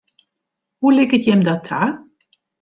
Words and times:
Hoe 0.81 0.91
liket 0.95 1.23
jim 1.27 1.41
dat 1.49 1.61
ta? 1.69 1.81